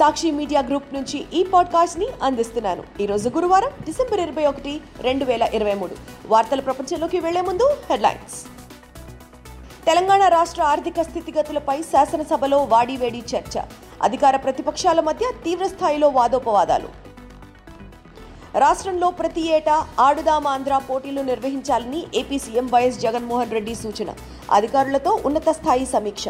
[0.00, 5.42] సాక్షి media group నుంచి ఈ పాడ్కాస్ట్ని అందిస్తున్నాను ఈ రోజు గురువారం డిసెంబర్ ఇరవై ఒకటి రెండు వేల
[5.42, 5.94] ఇరవై మూడు.
[6.26, 8.46] వార్తల ప్రపంచంలోకి వెళ్ళే ముందు హెడ్లైన్స్.
[9.86, 13.60] తెలంగాణ రాష్ట్ర ఆర్థిక స్థితిగతులపై శాసనసభలో వాడివేడి చర్చ.
[14.02, 16.88] అధికార ప్రతిపక్షాల మధ్య తీవ్రస్థాయిలో వాదోపవాదాలు.
[18.58, 24.14] రాష్ట్రంలో ప్రతి ఏటా ఆడుదామాంధ్ర పోటీలు నిర్వహించాలని AP CM YS Jaganmohan Reddy సూచన.
[24.52, 26.28] అధికారులతో ఉన్నత స్థాయి సమీక్ష.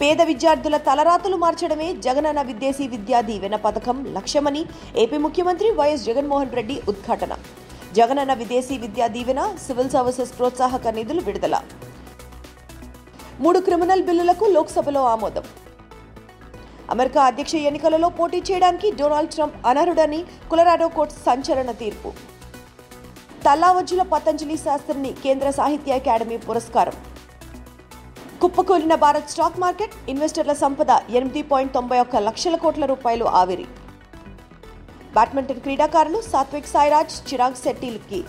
[0.00, 4.62] పేద విద్యార్థుల తలరాతలు మార్చడమే జగనన్న విద్యేశీ విద్యా దీవెన పథకం లక్ష్యమని
[5.02, 7.32] ఏపీ ముఖ్యమంత్రి వైఎస్ జగన్మోహన్ రెడ్డి ఉద్ఘాటన.
[7.98, 11.58] జగనన్న విదేశీ విద్యా దీవెన సివిల్ సర్వీసెస్ ప్రోత్సాహక నిధులు విడుదల.
[13.44, 15.44] మూడు క్రిమినల్ బిల్లులకు లోక్సభలో ఆమోదం.
[16.96, 22.12] అమెరికా అధ్యక్ష ఎన్నికలలో పోటీ చేయడానికి డొనాల్డ్ ట్రంప్ అనర్హుడని కొలరాడో కోర్టు సంచలన తీర్పు.
[23.46, 26.98] తల్లావజ్జుల పతంజలి శాస్త్రిని కేంద్ర సాహిత్య అకాడమీ పురస్కారం.
[28.42, 33.66] కుప్పకూలిన భారత్ స్టాక్ మార్కెట్ ఇన్వెస్టర్ల సంపద ఎనిమిది పాయింట్ తొంభై ఒక్క లక్షల కోట్ల రూపాయలు ఆవిరి.
[35.16, 38.20] బ్యాడ్మింటన్ క్రీడాకారులు సాత్విక్ సాయిరాజ్ చిరాగ్ శెట్టిలకి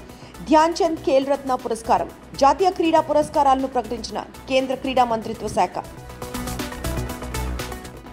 [0.50, 2.10] ధ్యాన్ చంద్ ఖేల్ రత్న పురస్కారం.
[2.42, 5.76] జాతీయ క్రీడా పురస్కారాలను ప్రకటించిన కేంద్ర క్రీడా మంత్రిత్వ శాఖ.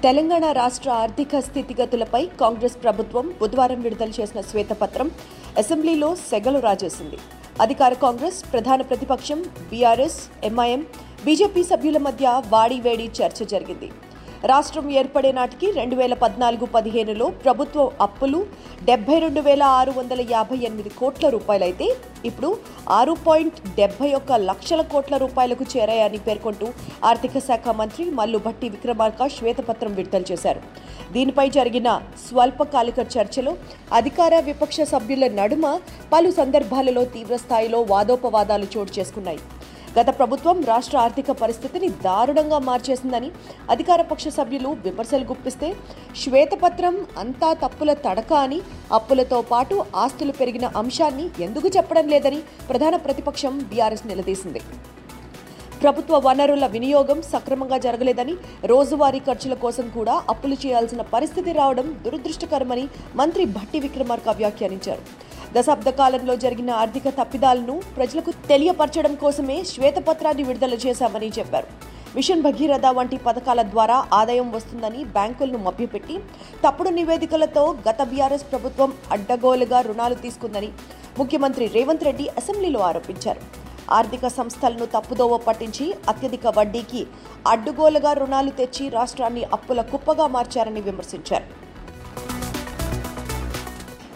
[0.07, 5.11] తెలంగాణ రాష్ట్ర ఆర్థిక స్థితిగతులపై కాంగ్రెస్ ప్రభుత్వం బుధవారం విడుదల చేసిన శ్వేతపత్రం
[5.63, 7.21] అసెంబ్లీలో సెగలు రాజేసింది.
[7.67, 9.41] అధికార కాంగ్రెస్ ప్రధాన ప్రతిపక్షం
[9.71, 10.83] బీఆర్ఎస్ ఎంఐఎం
[11.25, 13.89] బీజేపీ సభ్యుల మధ్య వాడివేడి చర్చ జరిగింది.
[14.51, 18.41] రాష్ట్రం ఏర్పడే నాటికి రెండు వేల పద్నాలుగు పదిహేనులో ప్రభుత్వ అప్పులు
[18.89, 21.87] డెబ్బై రెండు వేల ఆరు వందల యాభై ఎనిమిది కోట్ల రూపాయలైతే
[22.31, 22.51] ఇప్పుడు
[22.99, 26.69] ఆరు పాయింట్ డెబ్బై ఒక్క లక్షల కోట్ల రూపాయలకు చేరాయని పేర్కొంటూ
[27.11, 30.63] ఆర్థిక శాఖ మంత్రి మల్లు భట్టి విక్రమార్క శ్వేతపత్రం విడుదల చేశారు.
[31.17, 31.89] దీనిపై జరిగిన
[32.29, 33.55] స్వల్పకాలిక చర్చలో
[34.01, 35.67] అధికార విపక్ష సభ్యుల నడుమ
[36.15, 39.43] పలు సందర్భాలలో తీవ్రస్థాయిలో వాదోపవాదాలు చోటు చేసుకున్నాయి.
[39.99, 43.29] గత ప్రభుత్వం రాష్ట్ర ఆర్థిక పరిస్థితిని దారుణంగా మార్చేసిందని
[43.75, 45.69] అధికార పక్ష సభ్యులు విమర్శలు గుప్పిస్తే
[46.21, 48.59] శ్వేతపత్రం అంతా తప్పుల తడక అని
[48.99, 52.41] అప్పులతో పాటు ఆస్తులు పెరిగిన అంశాన్ని ఎందుకు చెప్పడం లేదని
[52.71, 54.63] ప్రధాన ప్రతిపక్షం బీఆర్ఎస్ నిలదీసింది.
[55.83, 58.35] ప్రభుత్వ వనరుల వినియోగం సక్రమంగా జరగలేదని
[58.73, 62.87] రోజువారీ ఖర్చుల కోసం కూడా అప్పులు చేయాల్సిన పరిస్థితి రావడం దురదృష్టకరమని
[63.23, 65.05] మంత్రి భట్టి విక్రమార్క వ్యాఖ్యానించారు.
[65.55, 71.69] దశాబ్ద కాలంలో జరిగిన ఆర్థిక తప్పిదాలను ప్రజలకు తెలియపరచడం కోసమే శ్వేతపత్రాన్ని విడుదల చేశామని చెప్పారు.
[72.17, 76.17] మిషన్ భగీరథ వంటి పథకాల ద్వారా ఆదాయం వస్తుందని బ్యాంకులను మభ్యపెట్టి
[76.65, 80.71] తప్పుడు నివేదికలతో గత బీఆర్ఎస్ ప్రభుత్వం అడ్డగోలుగా రుణాలు తీసుకుందని
[81.19, 83.43] ముఖ్యమంత్రి రేవంత్ రెడ్డి అసెంబ్లీలో ఆరోపించారు.
[83.99, 87.03] ఆర్థిక సంస్థలను తప్పుదోవ పట్టించి అత్యధిక వడ్డీకి
[87.53, 91.47] అడ్డుగోలుగా రుణాలు తెచ్చి రాష్ట్రాన్ని అప్పుల కుప్పగా మార్చారని విమర్శించారు.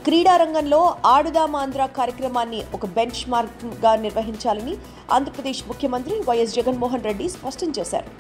[0.06, 4.76] క్రీడారంగంలో ఆడుదామ ఆడుదామాంధ్ర కార్యక్రమాన్ని ఒక బెంచ్ మార్క్గా నిర్వహించాలని
[5.12, 8.10] ఆంధ్రప్రదేశ్ ముఖ్యమంత్రి వైఎస్ జగన్మోహన్ రెడ్డి స్పష్టం చేశారు.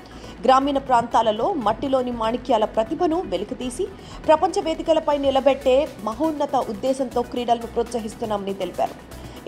[0.44, 3.86] గ్రామీణ ప్రాంతాలలో మట్టిలోని మాణిక్యాల ప్రతిభను వెలికితీసి
[4.26, 8.96] ప్రపంచ వేదికలపై నిలబెట్టే మహోన్నత ఉద్దేశంతో క్రీడలను ప్రోత్సహిస్తున్నామని తెలిపారు.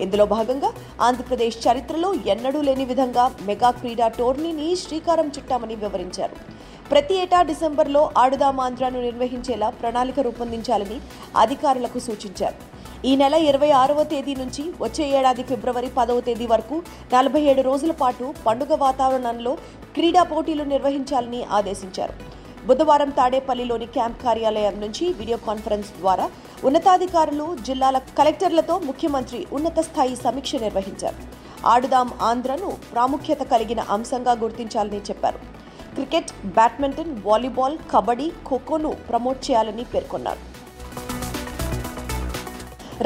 [0.02, 6.53] ఇందులో భాగంగా ఆంధ్రప్రదేశ్ చరిత్రలో ఎన్నడూ లేని విధంగా మెగా క్రీడా టోర్నీని శ్రీకారం చుట్టామని వివరించారు.
[6.90, 10.98] ప్రతి ఏటా డిసెంబర్లో ఆడుదామాంధ్రను నిర్వహించేలా ప్రణాళిక రూపొందించాలని
[11.36, 12.58] అధికారులకు సూచించారు.
[13.06, 16.82] ఈ నెల ఇరవై ఆరవ తేదీ నుంచి వచ్చే ఏడాది ఫిబ్రవరి పదవ తేదీ వరకు
[17.14, 19.54] నలభై ఏడు రోజుల పాటు పండుగ వాతావరణంలో
[19.94, 22.14] క్రీడా పోటీలు నిర్వహించాలని ఆదేశించారు.
[22.66, 26.30] బుధవారం తాడేపల్లిలోని క్యాంప్ కార్యాలయం నుంచి వీడియో కాన్ఫరెన్స్ ద్వారా
[26.64, 31.18] ఉన్నతాధికారులు జిల్లాల కలెక్టర్లతో ముఖ్యమంత్రి ఉన్నత స్థాయి సమీక్ష నిర్వహించారు.
[31.66, 35.63] ఆడుదాం ఆంధ్రను ప్రాముఖ్యత కలిగిన అంశంగా గుర్తించాలని చెప్పారు.
[35.96, 40.42] క్రికెట్ బ్యాడ్మింటన్ వాలీబాల్ కబడ్డీ ఖోఖోను ప్రమోట్ చేయాలని పేర్కొన్నారు.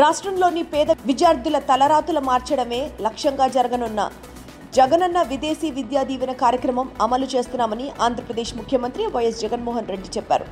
[0.03, 4.01] రాష్ట్రంలోని పేద విద్యార్థుల తలరాతుల మార్చడమే లక్ష్యంగా జరగనున్న
[4.77, 10.47] జగనన్న విదేశీ విద్యా దీవెన కార్యక్రమం అమలు చేస్తున్నామని ఆంధ్రప్రదేశ్ ముఖ్యమంత్రి వైఎస్ జగన్మోహన్ రెడ్డి చెప్పారు.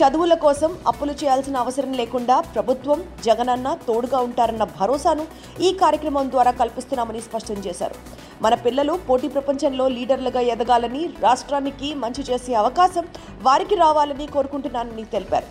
[0.00, 5.24] చదువుల కోసం అప్పులు చేయాల్సిన అవసరం లేకుండా ప్రభుత్వం జగనన్న తోడుగా ఉంటారన్న భరోసాను
[5.66, 7.96] ఈ కార్యక్రమం ద్వారా కల్పిస్తున్నామని స్పష్టం చేశారు.
[8.44, 13.06] మన పిల్లలు పోటీ ప్రపంచంలో లీడర్లుగా ఎదగాలని రాష్ట్రానికి మంచి చేసే అవకాశం
[13.48, 15.48] వారికి రావాలని కోరుకుంటున్నానని తెలిపారు.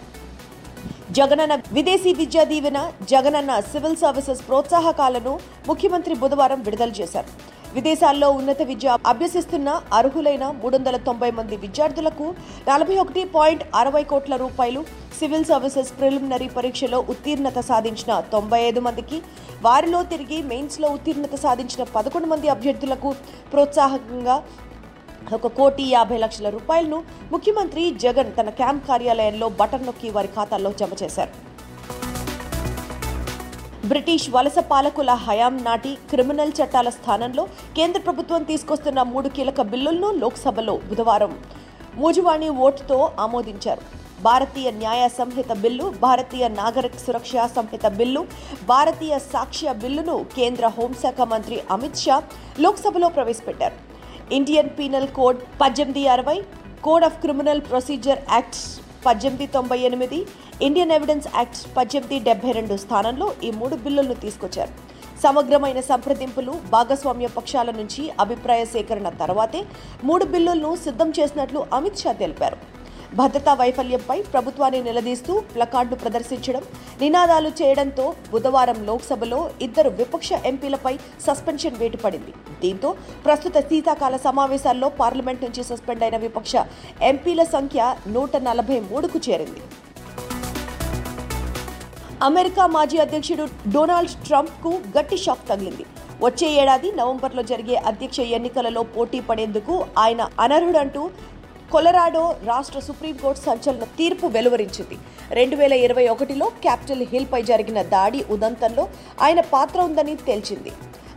[1.18, 2.80] జగనన్న విదేశీ విద్యా దీవెన
[3.14, 5.36] జగనన్న సివిల్ సర్వీసెస్ ప్రోత్సాహకాలను
[5.68, 7.55] ముఖ్యమంత్రి బుధవారం విడుదల చేశారు.
[7.76, 12.26] విదేశాల్లో ఉన్నత విద్య అభ్యసిస్తున్న అర్హులైన మూడు వందల తొంభై మంది విద్యార్థులకు
[12.70, 14.82] నలభై ఒకటి పాయింట్ అరవై కోట్ల రూపాయలు
[15.18, 19.18] సివిల్ సర్వీసెస్ ప్రిలిమినరీ పరీక్షలో ఉత్తీర్ణత సాధించిన తొంభై ఐదు మందికి
[19.66, 23.12] వారిలో తిరిగి మెయిన్స్లో ఉత్తీర్ణత సాధించిన పదకొండు మంది అభ్యర్థులకు
[23.54, 24.38] ప్రోత్సాహకంగా
[25.36, 27.00] ఒక కోటి యాభై లక్షల రూపాయలను
[27.34, 31.34] ముఖ్యమంత్రి జగన్ తన క్యాంప్ కార్యాలయంలో బటన్ నొక్కి వారి ఖాతాల్లో జమ చేశారు.
[33.90, 37.44] బ్రిటిష్ వలస పాలకుల హయాం నాటి క్రిమినల్ చట్టాల స్థానంలో
[37.78, 41.34] కేంద్ర ప్రభుత్వం తీసుకొస్తున్న మూడు కీలక బిల్లులను లోక్సభలో బుధవారం
[42.02, 43.84] మూజువాణి ఓటుతో ఆమోదించారు.
[44.24, 48.22] భారతీయ న్యాయ సంహిత బిల్లు భారతీయ నాగరిక సురక్ష సంహిత బిల్లు
[48.70, 52.18] భారతీయ సాక్ష్య బిల్లును కేంద్ర హోంశాఖ మంత్రి అమిత్ షా
[52.60, 53.78] లోక్సభలో ప్రవేశపెట్టారు.
[54.34, 56.38] ఇండియన్ పీనల్ కోడ్ పద్దెనిమిది అరవై
[56.84, 58.60] code of criminal procedure act
[59.08, 60.20] పద్దెనిమిది తొంభై ఎనిమిది
[60.68, 64.74] ఇండియన్ ఎవిడెన్స్ యాక్ట్ పద్దెనిమిది డెబ్బై రెండు స్థానంలో ఈ మూడు బిల్లులను తీసుకొచ్చారు.
[65.24, 69.62] సమగ్రమైన సంప్రదింపులు భాగస్వామ్య పక్షాల నుంచి అభిప్రాయ సేకరణ తర్వాతే
[70.10, 72.58] మూడు బిల్లులను సిద్ధం చేసినట్లు అమిత్ షా తెలిపారు.
[73.20, 76.64] భద్రతా వైఫల్యంపై ప్రభుత్వాన్ని నిలదీస్తూ ప్లకార్డు ప్రదర్శించడం
[77.04, 80.94] నినాదాలు చేయడంతో బుధవారం లోక్సభలో ఇద్దరు విపక్ష ఎంపీలపై
[81.28, 82.90] సస్పెన్షన్ వేటు పడింది దీంతో
[83.26, 86.56] ప్రస్తుత శీతాకాల సమావేశాల్లో పార్లమెంట్ నుంచి సస్పెండ్ అయిన విపక్ష
[87.12, 89.64] ఎంపీల సంఖ్య నూట నలభై మూడుకు చేరింది.
[92.30, 95.86] అమెరికా మాజీ అధ్యక్షుడు డొనాల్డ్ ట్రంప్కు గట్టి షాక్ తగిలింది.
[96.26, 99.74] వచ్చే ఏడాది నవంబర్లో జరిగే అధ్యక్ష ఎన్నికలలో పోటీ పడేందుకు
[100.04, 101.02] ఆయన అనర్హుడంటూ
[101.72, 104.98] కొలరాడో రాష్ట్ర సుప్రీంకోర్టు సంచలన తీర్పు వెలువరించింది.
[105.40, 108.84] రెండు వేల ఇరవై ఒకటిలో క్యాపిటల్ హిల్పై జరిగిన దాడి ఉదంతంలో
[109.22, 110.72] ఆయన పాత్ర ఉందని తేల్చింది.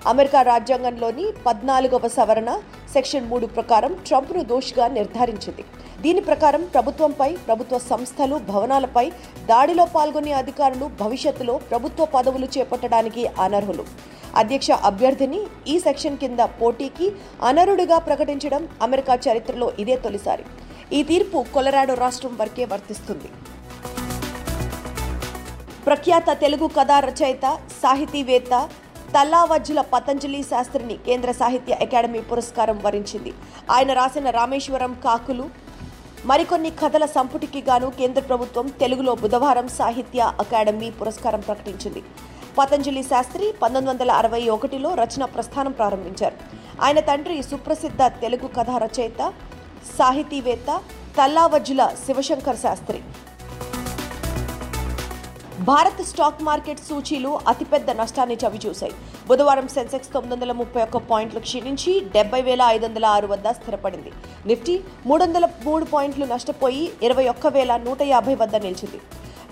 [0.06, 2.60] అమెరికా రాజ్యాంగంలోని పద్నాలుగవ సవరణ
[2.92, 5.64] సెక్షన్ మూడు ప్రకారం ట్రంప్ను దోషిగా నిర్ధారించింది.
[6.00, 9.10] దీని ప్రకారం ప్రభుత్వంపై ప్రభుత్వ సంస్థలు భవనాలపై
[9.46, 13.84] దాడిలో పాల్గొనే అధికారులు భవిష్యత్తులో ప్రభుత్వ పదవులు చేపట్టడానికి అనర్హులు.
[14.36, 17.12] అధ్యక్ష అభ్యర్థిని ఈ సెక్షన్ కింద పోటీకి
[17.42, 20.44] అనర్హుడిగా ప్రకటించడం అమెరికా చరిత్రలో ఇదే తొలిసారి.
[20.92, 23.30] ఈ తీర్పు కొలరాడో రాష్ట్రం వరకే వర్తిస్తుంది.
[25.86, 28.68] ప్రఖ్యాత తెలుగు కథా రచయిత సాహితీవేత్త
[29.14, 33.32] తల్లావజ్జుల పతంజలి శాస్త్రిని కేంద్ర సాహిత్య అకాడమీ పురస్కారం వరించింది.
[33.70, 35.44] ఆయన రాసిన రామేశ్వరం కాకులు
[36.24, 42.02] మరికొన్ని కథల సంపుటికి గాను కేంద్ర ప్రభుత్వం తెలుగులో బుధవారం సాహిత్య అకాడమీ పురస్కారం ప్రకటించింది.
[42.58, 46.36] పతంజలి శాస్త్రి పంతొమ్మిది వందల అరవై ఒకటిలో రచన ప్రస్థానం ప్రారంభించారు.
[46.82, 49.32] ఆయన తండ్రి సుప్రసిద్ధ తెలుగు కథా రచయిత
[49.98, 50.80] సాహితీవేత్త
[51.18, 53.00] తల్లావజ్జుల శివశంకర్ శాస్త్రి.
[55.68, 58.94] భారత్ స్టాక్ మార్కెట్ సూచీలు అతిపెద్ద నష్టాన్ని చవిచూశాయి.
[59.28, 64.10] బుధవారం సెన్సెక్స్ తొమ్మిది వందల ముప్పై ఒక్క పాయింట్లు క్షీణించి డెబ్బై వేల ఐదు వందల ఆరు వద్ద స్థిరపడింది.
[64.50, 64.74] నిఫ్టీ
[65.08, 69.00] మూడు వందల మూడు పాయింట్లు నష్టపోయి ఇరవై ఒక్క వేల నూట యాభై వద్ద నిలిచింది.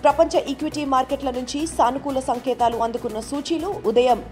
[0.04, 4.22] ప్రపంచ ఈక్విటీ మార్కెట్ల నుంచి సానుకూల సంకేతాలు అందుకున్న సూచీలు ఉదయం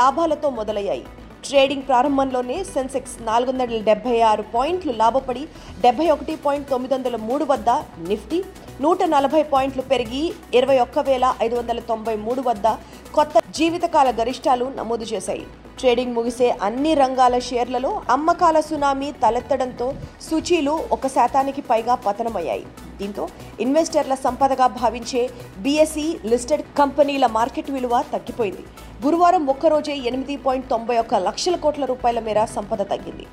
[0.00, 1.04] లాభాలతో మొదలయ్యాయి.
[1.48, 5.44] ట్రేడింగ్ ప్రారంభంలోనే సెన్సెక్స్ నాలుగు వందల డెబ్బై ఆరు పాయింట్లు లాభపడి
[5.84, 7.70] డెబ్బై ఒకటి పాయింట్ తొమ్మిది వందల మూడు వద్ద
[8.10, 8.40] నిఫ్టీ
[8.82, 10.20] నూట నలభై పాయింట్లు పెరిగి
[10.58, 12.66] ఇరవై ఒక్క వేల ఐదు వందల తొంభై మూడు వద్ద
[13.16, 15.44] కొత్త జీవితకాల గరిష్టాలు నమోదు చేశాయి.
[15.80, 19.88] ట్రేడింగ్ ముగిసే అన్ని రంగాల షేర్లలో అమ్మకాల సునామీ తలెత్తడంతో
[20.28, 22.64] సూచీలు ఒక శాతానికి పైగా పతనమయ్యాయి.
[23.00, 23.26] దీంతో
[23.66, 25.24] ఇన్వెస్టర్ల సంపదగా భావించే
[25.66, 28.64] బీఎస్ఈ లిస్టెడ్ కంపెనీల మార్కెట్ విలువ తగ్గిపోయింది.
[29.04, 33.26] గురువారం ఒక్కరోజే ఎనిమిది పాయింట్ తొంభై ఒక్క లక్షల కోట్ల రూపాయల మేర సంపద తగ్గింది.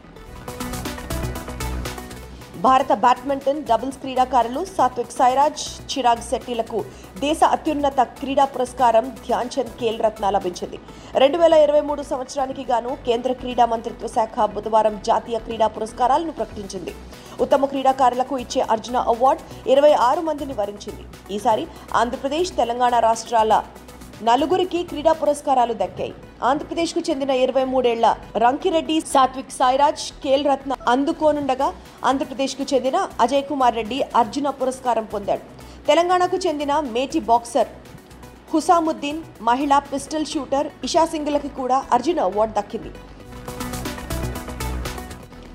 [2.65, 6.80] భారత బ్యాడ్మింటన్ డబుల్స్ క్రీడాకారులు సాత్విక్ సాయిరాజ్ చిరాగ్ శెట్టిలకు
[7.24, 10.77] దేశ అత్యున్నత క్రీడా పురస్కారం ధ్యాన్ చంద్ ఖేల్ రత్న లభించింది.
[11.24, 16.94] రెండు వేల ఇరవై మూడు సంవత్సరానికి గాను కేంద్ర క్రీడా మంత్రిత్వ శాఖ బుధవారం జాతీయ క్రీడా పురస్కారాలను ప్రకటించింది.
[17.45, 21.06] ఉత్తమ క్రీడాకారులకు ఇచ్చే అర్జున అవార్డు ఇరవై ఆరు మందిని వరించింది.
[21.36, 21.65] ఈసారి
[22.01, 23.54] ఆంధ్రప్రదేశ్ తెలంగాణ రాష్ట్రాల
[24.25, 26.14] నలుగురికి క్రీడా పురస్కారాలు దక్కాయి.
[26.44, 31.74] ఆంధ్రప్రదేశ్కు చెందిన ఇరవై మూడేళ్ళ రంకిరెడ్డి సాత్విక్ సాయిరాజ్ ఖేల్ రత్న అందుకోనుండగా
[32.06, 35.42] ఆంధ్రప్రదేశ్కు చెందిన అజయ్ కుమార్ రెడ్డి అర్జున పురస్కారం పొందాడు.
[35.88, 37.68] తెలంగాణకు చెందిన మేటి బాక్సర్
[38.54, 42.92] హుసాముద్దీన్ మహిళా పిస్టల్ షూటర్ ఇషా సింగ్లకి కూడా అర్జున అవార్డు దక్కింది.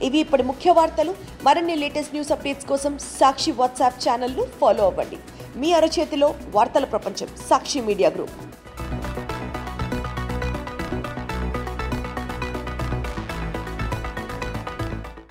[0.07, 1.15] ఇవి ఇప్పటి ముఖ్య వార్తలు.
[1.43, 5.19] మరిన్ని లేటెస్ట్ న్యూస్ అప్డేట్స్ కోసం సాక్షి వాట్సాప్ ఛానల్ను ఫాలో అవ్వండి.
[5.57, 8.52] మీ అరచేతిలో వార్తల ప్రపంచం సాక్షి మీడియా గ్రూప్.